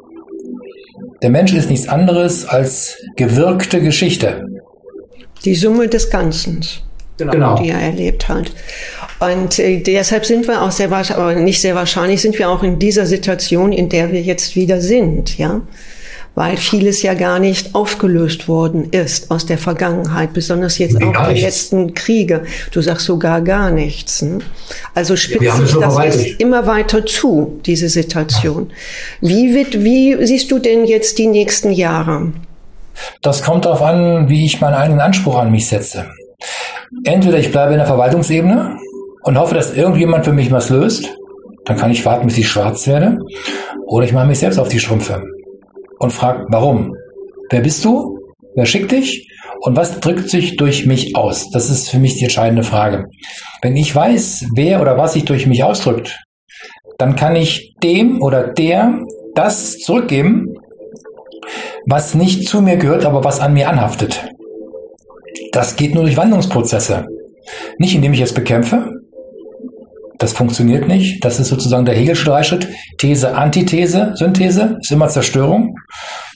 [1.22, 4.46] Der Mensch ist nichts anderes als gewirkte Geschichte.
[5.44, 6.64] Die Summe des Ganzen
[7.18, 7.56] genau.
[7.56, 8.50] die er erlebt hat.
[9.18, 12.62] Und äh, deshalb sind wir auch sehr wahrscheinlich, aber nicht sehr wahrscheinlich, sind wir auch
[12.62, 15.62] in dieser Situation, in der wir jetzt wieder sind, ja.
[16.34, 21.40] Weil vieles ja gar nicht aufgelöst worden ist aus der Vergangenheit, besonders jetzt auch die
[21.40, 22.44] letzten Kriege.
[22.72, 24.20] Du sagst sogar gar nichts.
[24.20, 24.40] Ne?
[24.94, 28.70] Also spitzt sich das jetzt immer weiter zu, diese Situation.
[29.22, 32.32] Wie wird, wie siehst du denn jetzt die nächsten Jahre?
[33.22, 36.04] Das kommt darauf an, wie ich meinen eigenen Anspruch an mich setze.
[37.04, 38.76] Entweder ich bleibe in der Verwaltungsebene
[39.22, 41.16] und hoffe, dass irgendjemand für mich was löst,
[41.64, 43.18] dann kann ich warten, bis ich schwarz werde,
[43.86, 45.22] oder ich mache mich selbst auf die Strümpfe
[45.98, 46.94] und frage, warum?
[47.50, 48.18] Wer bist du?
[48.54, 49.28] Wer schickt dich?
[49.60, 51.50] Und was drückt sich durch mich aus?
[51.50, 53.06] Das ist für mich die entscheidende Frage.
[53.62, 56.22] Wenn ich weiß, wer oder was sich durch mich ausdrückt,
[56.98, 59.00] dann kann ich dem oder der
[59.34, 60.54] das zurückgeben,
[61.86, 64.28] was nicht zu mir gehört, aber was an mir anhaftet.
[65.56, 67.06] Das geht nur durch Wandlungsprozesse.
[67.78, 68.90] Nicht indem ich es bekämpfe.
[70.18, 71.24] Das funktioniert nicht.
[71.24, 72.68] Das ist sozusagen der Hegelsche Dreischritt.
[72.98, 75.74] These, Antithese, Synthese ist immer Zerstörung.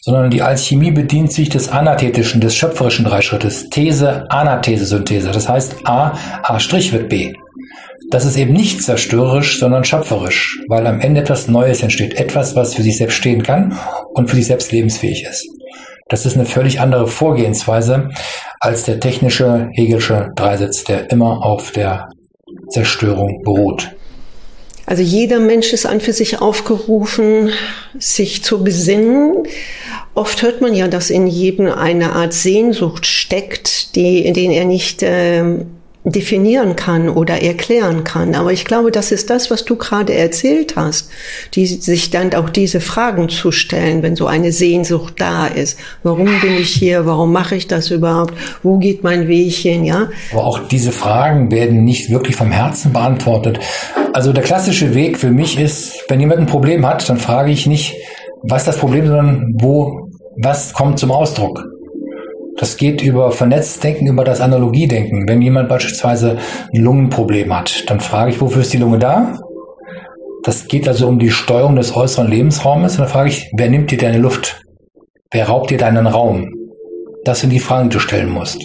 [0.01, 3.69] Sondern die Alchemie bedient sich des anathetischen, des schöpferischen Dreischrittes.
[3.69, 5.31] These, Anathese, Synthese.
[5.33, 7.35] Das heißt A, A' wird B.
[8.11, 12.15] Das ist eben nicht zerstörerisch, sondern schöpferisch, weil am Ende etwas Neues entsteht.
[12.15, 13.77] Etwas, was für sich selbst stehen kann
[14.15, 15.47] und für sich selbst lebensfähig ist.
[16.11, 18.11] Das ist eine völlig andere Vorgehensweise
[18.59, 22.09] als der technische Hegelsche Dreisitz, der immer auf der
[22.69, 23.93] Zerstörung beruht.
[24.87, 27.51] Also jeder Mensch ist an für sich aufgerufen,
[27.97, 29.45] sich zu besinnen.
[30.15, 34.65] Oft hört man ja, dass in jedem eine Art Sehnsucht steckt, die, in den er
[34.65, 35.45] nicht äh,
[36.05, 38.35] definieren kann oder erklären kann.
[38.35, 41.11] Aber ich glaube, das ist das, was du gerade erzählt hast,
[41.55, 45.79] die sich dann auch diese Fragen zu stellen, wenn so eine Sehnsucht da ist.
[46.03, 47.05] Warum bin ich hier?
[47.05, 48.33] Warum mache ich das überhaupt?
[48.63, 49.85] Wo geht mein Weg hin?
[49.85, 50.09] Ja.
[50.33, 53.61] Aber auch diese Fragen werden nicht wirklich vom Herzen beantwortet.
[54.15, 57.67] Also der klassische Weg für mich ist, wenn jemand ein Problem hat, dann frage ich
[57.67, 57.95] nicht,
[58.43, 60.09] was ist das Problem, sondern wo,
[60.43, 61.63] was kommt zum Ausdruck?
[62.61, 65.27] Das geht über Vernetzdenken, über das Analogiedenken.
[65.27, 66.37] Wenn jemand beispielsweise
[66.75, 69.39] ein Lungenproblem hat, dann frage ich, wofür ist die Lunge da?
[70.43, 72.93] Das geht also um die Steuerung des äußeren Lebensraumes.
[72.93, 74.63] Und dann frage ich, wer nimmt dir deine Luft?
[75.31, 76.53] Wer raubt dir deinen Raum?
[77.25, 78.63] Das sind die Fragen, die du stellen musst.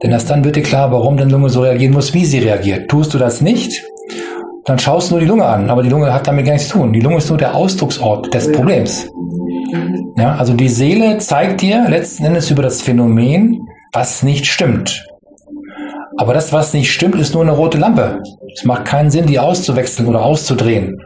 [0.00, 2.88] Denn erst dann wird dir klar, warum deine Lunge so reagieren muss, wie sie reagiert.
[2.88, 3.84] Tust du das nicht,
[4.64, 5.70] dann schaust du nur die Lunge an.
[5.70, 6.92] Aber die Lunge hat damit gar nichts zu tun.
[6.92, 9.08] Die Lunge ist nur der Ausdrucksort des Problems.
[10.16, 15.04] Ja, also die Seele zeigt dir letzten Endes über das Phänomen, was nicht stimmt.
[16.16, 18.20] Aber das, was nicht stimmt, ist nur eine rote Lampe.
[18.54, 20.96] Es macht keinen Sinn, die auszuwechseln oder auszudrehen.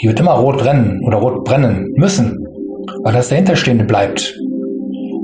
[0.00, 2.44] Die wird immer rot brennen oder rot brennen müssen,
[3.02, 4.34] weil das dahinterstehende bleibt.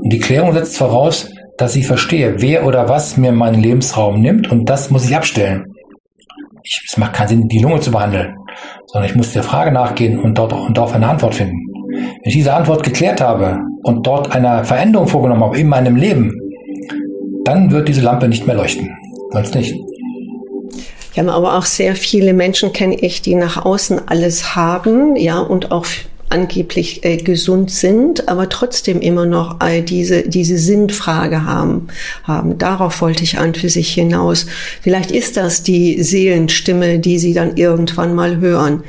[0.03, 4.51] Und die Klärung setzt voraus, dass ich verstehe, wer oder was mir meinen Lebensraum nimmt
[4.51, 5.65] und das muss ich abstellen.
[6.63, 8.35] Ich, es macht keinen Sinn, die Lunge zu behandeln,
[8.87, 11.74] sondern ich muss der Frage nachgehen und und darauf eine Antwort finden.
[12.25, 16.33] Wenn ich diese Antwort geklärt habe und dort eine Veränderung vorgenommen habe in meinem Leben,
[17.43, 18.89] dann wird diese Lampe nicht mehr leuchten.
[19.31, 19.75] Sonst nicht.
[21.13, 25.71] Ja, aber auch sehr viele Menschen kenne ich, die nach außen alles haben, ja, und
[25.71, 25.85] auch
[26.29, 31.89] angeblich äh, gesund sind, aber trotzdem immer noch all diese, diese Sinnfrage haben,
[32.23, 32.57] haben.
[32.57, 34.47] Darauf wollte ich an für sich hinaus.
[34.81, 38.81] Vielleicht ist das die Seelenstimme, die sie dann irgendwann mal hören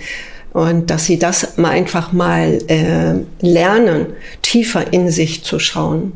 [0.53, 4.07] und dass sie das mal einfach mal äh, lernen,
[4.43, 6.13] tiefer in sich zu schauen.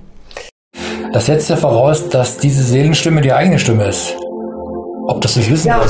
[1.12, 4.14] Das setzt ja voraus, dass diese Seelenstimme die eigene Stimme ist.
[5.08, 5.84] Ob das nicht wissen ja,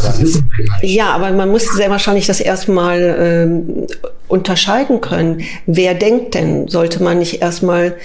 [0.80, 3.86] ja, aber man muss sehr wahrscheinlich das erstmal ähm,
[4.28, 5.42] unterscheiden können.
[5.66, 6.68] Wer denkt denn?
[6.68, 7.96] Sollte man nicht erstmal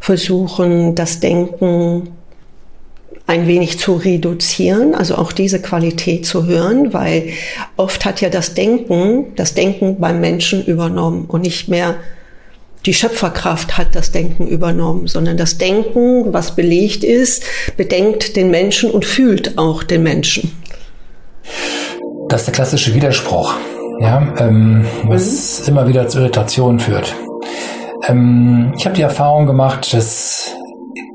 [0.00, 2.08] versuchen, das Denken
[3.26, 7.30] ein wenig zu reduzieren, also auch diese Qualität zu hören, weil
[7.76, 11.96] oft hat ja das Denken, das Denken beim Menschen übernommen und nicht mehr
[12.86, 17.42] die Schöpferkraft hat das Denken übernommen, sondern das Denken, was belegt ist,
[17.78, 20.52] bedenkt den Menschen und fühlt auch den Menschen.
[22.28, 23.54] Das ist der klassische Widerspruch,
[24.00, 25.68] ja, ähm, was mhm.
[25.68, 27.14] immer wieder zu Irritationen führt.
[28.06, 30.54] Ähm, ich habe die Erfahrung gemacht, dass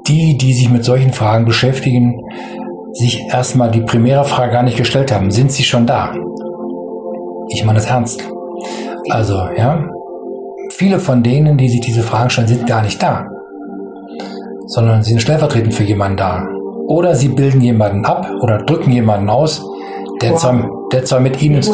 [0.10, 2.20] die, die sich mit solchen Fragen beschäftigen,
[2.94, 5.32] sich erstmal die primäre Frage gar nicht gestellt haben.
[5.32, 6.14] Sind sie schon da?
[7.50, 8.24] Ich meine das ernst.
[9.10, 9.88] Also, ja,
[10.72, 13.28] viele von denen, die sich diese Fragen stellen, sind gar nicht da,
[14.68, 16.44] sondern sie sind stellvertretend für jemanden da.
[16.88, 19.64] Oder sie bilden jemanden ab oder drücken jemanden aus,
[20.22, 20.42] der, wow.
[20.42, 21.74] zwar, der zwar mit ihnen zu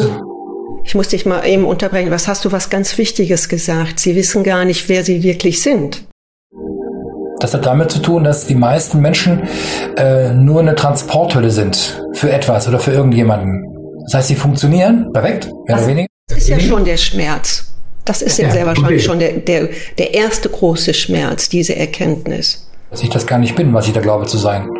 [0.86, 2.12] ich muss dich mal eben unterbrechen.
[2.12, 3.98] Was hast du was ganz Wichtiges gesagt?
[3.98, 6.04] Sie wissen gar nicht, wer sie wirklich sind.
[7.40, 9.42] Das hat damit zu tun, dass die meisten Menschen
[9.96, 13.64] äh, nur eine Transporthülle sind für etwas oder für irgendjemanden.
[14.04, 16.08] Das heißt, sie funktionieren, perfekt, mehr das, oder weniger.
[16.28, 17.72] Das ist ja schon der Schmerz.
[18.04, 19.06] Das ist ja, ja sehr wahrscheinlich okay.
[19.06, 19.68] schon der, der,
[19.98, 22.68] der erste große Schmerz, diese Erkenntnis.
[22.90, 24.70] Dass ich das gar nicht bin, was ich da glaube zu sein.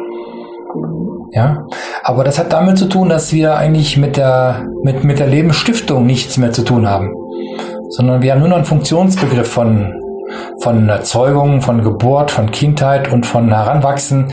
[1.32, 1.66] Ja,
[2.02, 6.06] aber das hat damit zu tun, dass wir eigentlich mit der, mit, mit der Lebensstiftung
[6.06, 7.12] nichts mehr zu tun haben,
[7.90, 9.92] sondern wir haben nur noch einen Funktionsbegriff von
[10.60, 14.32] von Erzeugung, von Geburt, von Kindheit und von Heranwachsen.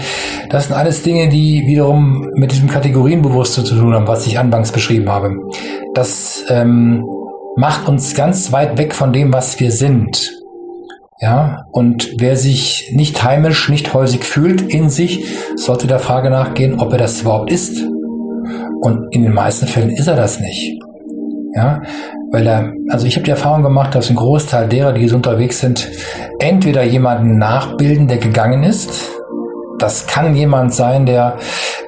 [0.49, 4.71] Das sind alles Dinge, die wiederum mit diesem Kategorienbewusstsein zu tun haben, was ich anfangs
[4.71, 5.35] beschrieben habe.
[5.93, 7.05] Das ähm,
[7.55, 10.31] macht uns ganz weit weg von dem, was wir sind.
[11.19, 15.25] Ja, und wer sich nicht heimisch, nicht häusig fühlt in sich,
[15.55, 17.81] sollte der Frage nachgehen, ob er das überhaupt ist.
[18.81, 20.77] Und in den meisten Fällen ist er das nicht.
[21.55, 21.81] Ja,
[22.33, 25.87] weil er, also ich habe die Erfahrung gemacht, dass ein Großteil derer, die unterwegs sind,
[26.39, 29.11] entweder jemanden nachbilden, der gegangen ist.
[29.77, 31.37] Das kann jemand sein, der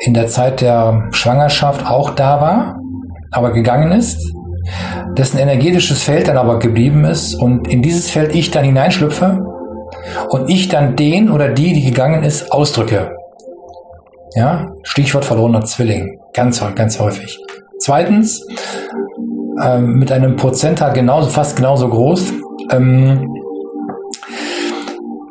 [0.02, 2.80] in der Zeit der Schwangerschaft auch da war,
[3.32, 4.20] aber gegangen ist,
[5.18, 9.44] dessen energetisches Feld dann aber geblieben ist und in dieses Feld ich dann hineinschlüpfe
[10.30, 13.16] und ich dann den oder die, die gegangen ist, ausdrücke.
[14.36, 16.20] Ja, Stichwort verlorener Zwilling.
[16.34, 17.40] Ganz, ganz häufig.
[17.80, 18.46] Zweitens,
[19.62, 22.34] ähm, mit einem Prozentteil genauso, fast genauso groß.
[22.72, 23.34] Ähm,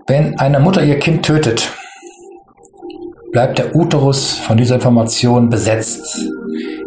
[0.07, 1.73] wenn eine Mutter ihr Kind tötet,
[3.33, 6.29] bleibt der Uterus von dieser Information besetzt.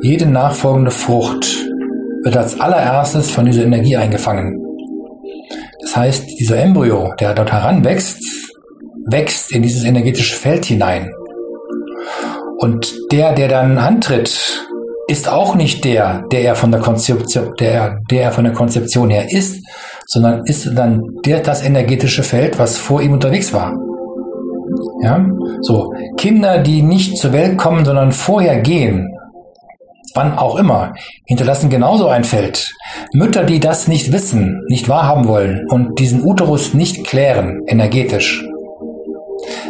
[0.01, 1.45] jede nachfolgende Frucht
[2.23, 4.63] wird als allererstes von dieser Energie eingefangen.
[5.81, 8.23] Das heißt, dieser Embryo, der dort heranwächst,
[9.09, 11.09] wächst in dieses energetische Feld hinein.
[12.59, 14.65] Und der, der dann antritt,
[15.07, 19.09] ist auch nicht der, der er von der Konzeption, der, der er von der Konzeption
[19.09, 19.65] her ist,
[20.05, 23.73] sondern ist dann der, das energetische Feld, was vor ihm unterwegs war.
[25.01, 25.25] Ja,
[25.61, 29.13] so Kinder, die nicht zur Welt kommen, sondern vorher gehen,
[30.13, 30.93] wann auch immer,
[31.25, 32.69] hinterlassen genauso ein Feld.
[33.13, 38.45] Mütter, die das nicht wissen, nicht wahrhaben wollen und diesen Uterus nicht klären, energetisch,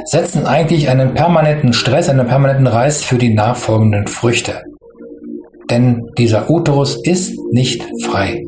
[0.05, 4.63] setzen eigentlich einen permanenten Stress, einen permanenten Reiz für die nachfolgenden Früchte.
[5.69, 8.41] Denn dieser Uterus ist nicht frei.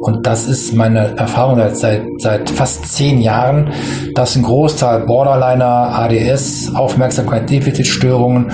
[0.00, 3.70] Und das ist meine Erfahrung seit, seit, seit fast zehn Jahren,
[4.14, 8.50] dass ein Großteil Borderliner, ADS, Aufmerksamkeit-Defizitstörungen,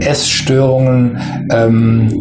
[0.00, 1.18] Essstörungen,
[1.50, 2.20] ähm,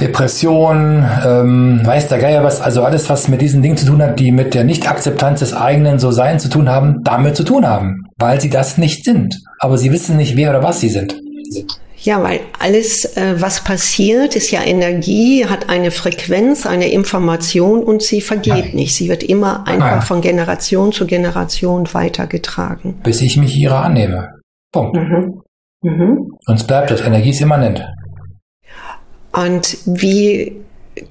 [0.00, 4.18] Depression, ähm, weiß der Geier was, also alles, was mit diesen Dingen zu tun hat,
[4.18, 8.40] die mit der Nicht-Akzeptanz des eigenen So-Sein zu tun haben, damit zu tun haben, weil
[8.40, 9.40] sie das nicht sind.
[9.60, 11.20] Aber sie wissen nicht, wer oder was sie sind.
[12.02, 18.02] Ja, weil alles, äh, was passiert, ist ja Energie, hat eine Frequenz, eine Information und
[18.02, 18.74] sie vergeht Nein.
[18.74, 18.96] nicht.
[18.96, 20.02] Sie wird immer einfach Nein.
[20.02, 23.00] von Generation zu Generation weitergetragen.
[23.02, 24.40] Bis ich mich ihrer annehme.
[24.72, 24.96] Punkt.
[24.96, 25.42] Mhm.
[25.82, 26.30] Mhm.
[26.46, 27.02] Sonst bleibt das.
[27.02, 27.86] Energie ist immanent.
[29.32, 30.56] Und wie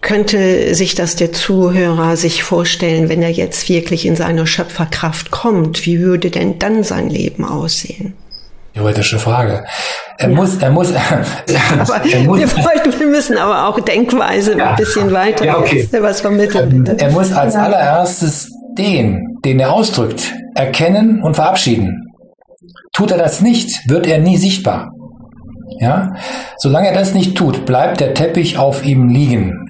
[0.02, 5.86] könnte sich das der Zuhörer sich vorstellen, wenn er jetzt wirklich in seine Schöpferkraft kommt?
[5.86, 8.14] Wie würde denn dann sein Leben aussehen?
[8.74, 9.66] Theoretische Frage.
[10.22, 10.36] Er ja.
[10.36, 14.72] muss, er muss, aber er muss, wir, wollten, wir müssen aber auch Denkweise ja.
[14.72, 15.88] ein bisschen weiter ja, okay.
[16.02, 16.84] was vermitteln.
[16.84, 17.06] Bitte.
[17.06, 22.06] Er muss als allererstes den, den er ausdrückt, erkennen und verabschieden.
[22.92, 24.90] Tut er das nicht, wird er nie sichtbar.
[25.80, 26.12] Ja?
[26.58, 29.70] Solange er das nicht tut, bleibt der Teppich auf ihm liegen.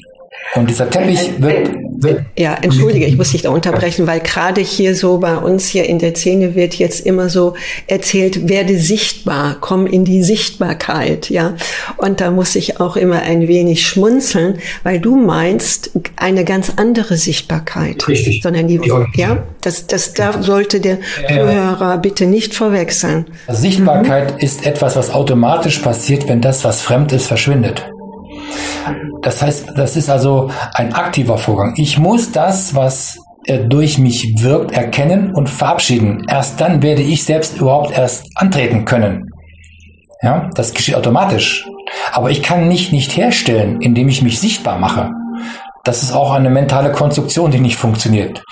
[0.56, 4.96] Und dieser Teppich wird, wird ja, entschuldige, ich muss dich da unterbrechen, weil gerade hier
[4.96, 7.54] so bei uns hier in der Szene wird jetzt immer so
[7.86, 11.56] erzählt, werde sichtbar, komm in die Sichtbarkeit, ja.
[11.98, 17.18] Und da muss ich auch immer ein wenig schmunzeln, weil du meinst eine ganz andere
[17.18, 18.08] Sichtbarkeit.
[18.08, 18.42] Richtig.
[18.42, 18.82] Sondern die,
[19.16, 23.26] ja, das, das da sollte der Zuhörer bitte nicht verwechseln.
[23.50, 24.40] Sichtbarkeit mhm.
[24.40, 27.86] ist etwas, was automatisch passiert, wenn das, was fremd ist, verschwindet.
[29.22, 31.74] Das heißt, das ist also ein aktiver Vorgang.
[31.78, 33.17] Ich muss das, was
[33.67, 36.26] durch mich wirkt, erkennen und verabschieden.
[36.30, 39.30] Erst dann werde ich selbst überhaupt erst antreten können.
[40.22, 41.65] Ja, das geschieht automatisch.
[42.12, 45.10] Aber ich kann mich nicht herstellen, indem ich mich sichtbar mache.
[45.86, 48.43] Das ist auch eine mentale Konstruktion, die nicht funktioniert.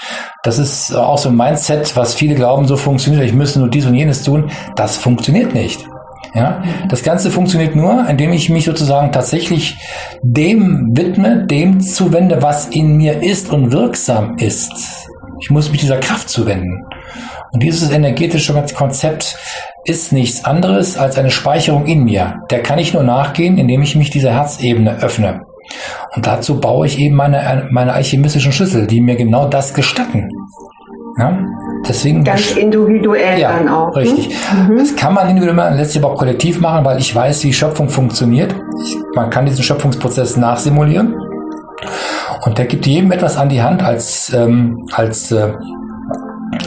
[0.43, 3.23] Das ist auch so ein Mindset, was viele glauben, so funktioniert.
[3.23, 4.49] Ich müsste nur dies und jenes tun.
[4.75, 5.85] Das funktioniert nicht.
[6.33, 9.77] Ja, das Ganze funktioniert nur, indem ich mich sozusagen tatsächlich
[10.21, 15.07] dem widme, dem zuwende, was in mir ist und wirksam ist.
[15.39, 16.85] Ich muss mich dieser Kraft zuwenden.
[17.51, 19.37] Und dieses energetische Konzept
[19.85, 22.41] ist nichts anderes als eine Speicherung in mir.
[22.51, 25.41] Der kann ich nur nachgehen, indem ich mich dieser Herzebene öffne.
[26.15, 30.29] Und dazu baue ich eben meine, meine alchemistischen Schlüssel, die mir genau das gestatten.
[31.17, 31.39] Ja?
[31.87, 33.95] Deswegen Ganz individuell ja, dann auch.
[33.95, 34.01] Ne?
[34.01, 34.35] Richtig.
[34.67, 34.77] Mhm.
[34.77, 38.55] Das kann man individuell, letztlich aber auch kollektiv machen, weil ich weiß, wie Schöpfung funktioniert.
[38.83, 41.15] Ich, man kann diesen Schöpfungsprozess nachsimulieren.
[42.45, 45.53] Und der gibt jedem etwas an die Hand als, ähm, als, äh,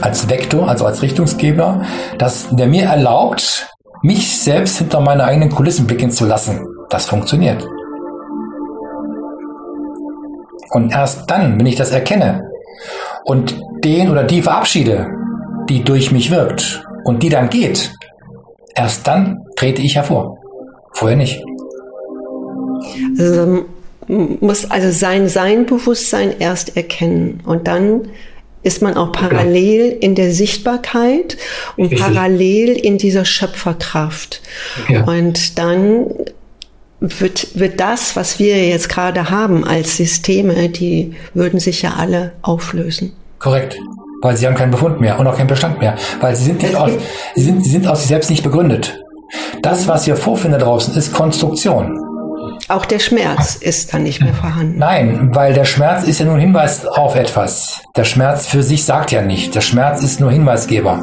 [0.01, 1.83] als Vektor, also als Richtungsgeber,
[2.19, 3.69] dass der mir erlaubt,
[4.03, 6.67] mich selbst hinter meine eigenen Kulissen blicken zu lassen.
[6.89, 7.67] Das funktioniert.
[10.71, 12.49] Und erst dann, wenn ich das erkenne
[13.25, 15.09] und den oder die verabschiede,
[15.69, 17.93] die durch mich wirkt und die dann geht,
[18.75, 20.39] erst dann trete ich hervor.
[20.93, 21.43] Vorher nicht.
[23.19, 23.65] Also
[24.09, 28.09] muss also sein Sein Bewusstsein erst erkennen und dann
[28.63, 31.39] ist man auch parallel in der Sichtbarkeit
[31.77, 32.01] und Richtig.
[32.01, 34.43] parallel in dieser Schöpferkraft.
[34.89, 35.05] Ja.
[35.05, 36.07] Und dann
[37.01, 42.33] wird, wird das, was wir jetzt gerade haben als Systeme, die würden sich ja alle
[42.43, 43.13] auflösen.
[43.41, 43.77] Korrekt.
[44.23, 45.97] Weil sie haben keinen Befund mehr und auch keinen Bestand mehr.
[46.21, 46.93] Weil sie sind nicht aus,
[47.35, 49.03] sie sind, sie sind aus sich selbst nicht begründet.
[49.63, 51.99] Das, was ihr vorfindet draußen, ist Konstruktion.
[52.69, 54.79] Auch der Schmerz ist dann nicht mehr vorhanden.
[54.79, 57.81] Nein, weil der Schmerz ist ja nur ein Hinweis auf etwas.
[57.97, 59.55] Der Schmerz für sich sagt ja nicht.
[59.55, 61.03] Der Schmerz ist nur Hinweisgeber.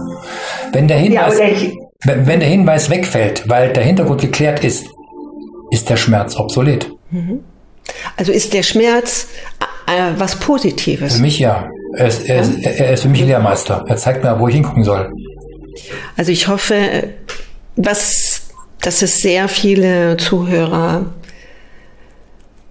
[0.72, 1.72] Wenn der Hinweis, ja,
[2.06, 4.86] wenn, der Hinweis wegfällt, weil der Hintergrund geklärt ist,
[5.72, 6.90] ist der Schmerz obsolet.
[7.12, 7.44] Mhm.
[8.16, 9.28] Also ist der Schmerz
[9.88, 11.16] äh, was Positives?
[11.16, 11.70] Für mich ja.
[11.98, 13.84] Er ist, er, ist, er ist für mich Lehrmeister.
[13.88, 15.12] Er zeigt mir, wo ich hingucken soll.
[16.16, 17.10] Also ich hoffe,
[17.76, 18.44] was,
[18.82, 21.08] dass es sehr viele Zuhörer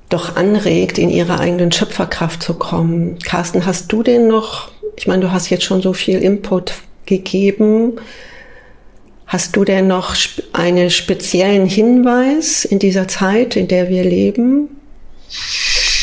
[0.08, 3.18] doch anregt, in ihre eigenen Schöpferkraft zu kommen.
[3.18, 6.74] Carsten, hast du denn noch, ich meine, du hast jetzt schon so viel Input
[7.06, 7.94] gegeben,
[9.26, 10.14] hast du denn noch
[10.52, 14.68] einen speziellen Hinweis in dieser Zeit, in der wir leben?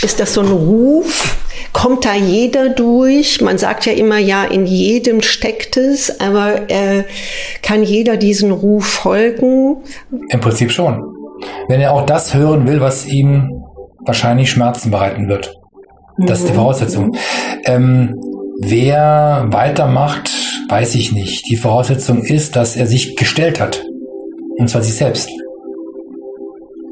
[0.02, 1.38] Ist das so ein Ruf?
[1.74, 3.42] Kommt da jeder durch?
[3.42, 7.04] Man sagt ja immer, ja, in jedem steckt es, aber äh,
[7.64, 9.78] kann jeder diesen Ruf folgen?
[10.30, 11.04] Im Prinzip schon.
[11.68, 13.64] Wenn er auch das hören will, was ihm
[14.06, 15.56] wahrscheinlich Schmerzen bereiten wird.
[16.18, 16.58] Das ist die mhm.
[16.58, 17.16] Voraussetzung.
[17.66, 18.20] Ähm,
[18.60, 20.30] wer weitermacht,
[20.70, 21.50] weiß ich nicht.
[21.50, 23.84] Die Voraussetzung ist, dass er sich gestellt hat.
[24.58, 25.30] Und zwar sich selbst.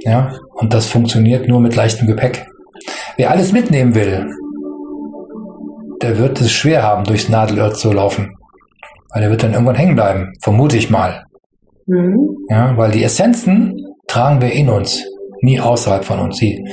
[0.03, 2.47] Ja, und das funktioniert nur mit leichtem Gepäck.
[3.17, 4.27] Wer alles mitnehmen will,
[6.02, 8.36] der wird es schwer haben, durchs Nadelöhr zu laufen.
[9.14, 11.24] Weil er wird dann irgendwann hängen bleiben, vermute ich mal.
[11.86, 12.38] Mhm.
[12.49, 13.76] Ja, weil die Essenzen
[14.08, 15.06] tragen wir in uns,
[15.41, 16.38] nie außerhalb von uns.
[16.38, 16.64] Die,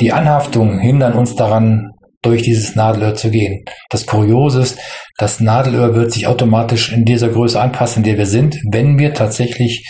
[0.00, 1.90] die Anhaftungen hindern uns daran,
[2.22, 3.64] durch dieses Nadelöhr zu gehen.
[3.88, 4.78] Das Kuriose ist,
[5.16, 9.14] das Nadelöhr wird sich automatisch in dieser Größe anpassen, in der wir sind, wenn wir
[9.14, 9.88] tatsächlich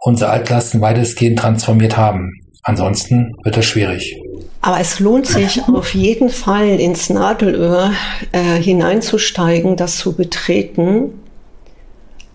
[0.00, 2.30] unsere Altlasten weitestgehend transformiert haben.
[2.68, 4.20] Ansonsten wird das schwierig.
[4.60, 7.92] Aber es lohnt sich auf jeden Fall ins Nadelöhr
[8.32, 11.14] äh, hineinzusteigen, das zu betreten.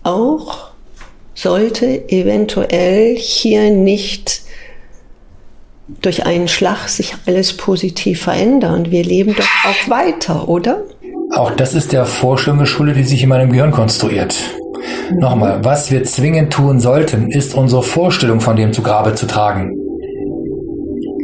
[0.02, 0.70] Auch
[1.36, 4.42] sollte eventuell hier nicht
[6.02, 8.90] durch einen Schlag sich alles positiv verändern.
[8.90, 10.82] Wir leben doch auch weiter, oder?
[11.36, 14.34] Auch das ist der Vorstellungsschule, die sich in meinem Gehirn konstruiert.
[15.10, 15.18] Mhm.
[15.18, 19.83] Nochmal, was wir zwingend tun sollten, ist unsere Vorstellung von dem zu Grabe zu tragen.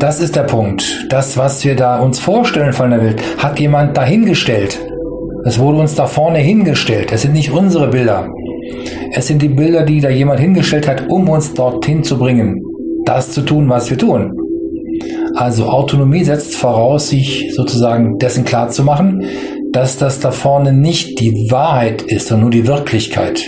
[0.01, 1.07] Das ist der Punkt.
[1.11, 4.81] Das, was wir da uns vorstellen von der Welt, hat jemand dahingestellt.
[5.45, 7.13] Es wurde uns da vorne hingestellt.
[7.13, 8.27] Es sind nicht unsere Bilder.
[9.13, 12.63] Es sind die Bilder, die da jemand hingestellt hat, um uns dorthin zu bringen.
[13.05, 14.33] Das zu tun, was wir tun.
[15.35, 19.23] Also Autonomie setzt voraus, sich sozusagen dessen klar zu machen,
[19.71, 23.43] dass das da vorne nicht die Wahrheit ist, sondern nur die Wirklichkeit.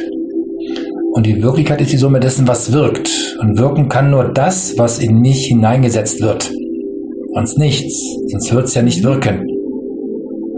[1.15, 3.37] Und die Wirklichkeit ist die Summe dessen, was wirkt.
[3.41, 6.51] Und wirken kann nur das, was in mich hineingesetzt wird.
[7.35, 8.03] Sonst nichts.
[8.29, 9.47] Sonst wird es ja nicht wirken.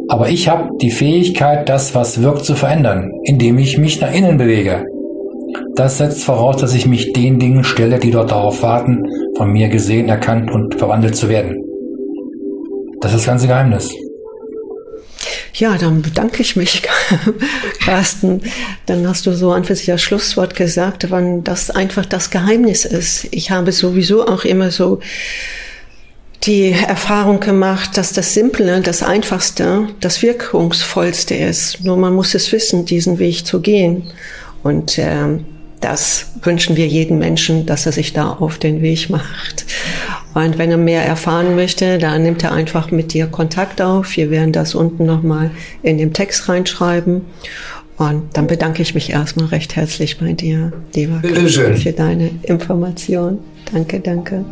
[0.09, 4.37] Aber ich habe die Fähigkeit, das, was wirkt, zu verändern, indem ich mich nach innen
[4.37, 4.85] bewege.
[5.75, 9.03] Das setzt voraus, dass ich mich den Dingen stelle, die dort darauf warten,
[9.37, 11.57] von mir gesehen, erkannt und verwandelt zu werden.
[13.01, 13.93] Das ist das ganze Geheimnis.
[15.57, 16.83] Ja, dann bedanke ich mich,
[17.81, 18.43] Carsten.
[18.87, 22.85] Dann hast du so an für sich das Schlusswort gesagt, wann das einfach das Geheimnis
[22.85, 23.29] ist.
[23.31, 24.99] Ich habe sowieso auch immer so
[26.43, 31.85] die Erfahrung gemacht, dass das Simple, das Einfachste, das Wirkungsvollste ist.
[31.85, 34.11] Nur man muss es wissen, diesen Weg zu gehen.
[34.65, 35.39] Und äh,
[35.81, 39.67] das wünschen wir jedem Menschen, dass er sich da auf den Weg macht.
[40.35, 44.17] Und wenn er mehr erfahren möchte, dann nimmt er einfach mit dir Kontakt auf.
[44.17, 45.51] Wir werden das unten nochmal
[45.83, 47.23] in dem Text reinschreiben.
[47.97, 51.77] Und dann bedanke ich mich erstmal recht herzlich bei dir, lieber Bitte schön.
[51.77, 53.39] für deine Information.
[53.73, 54.45] Danke, danke.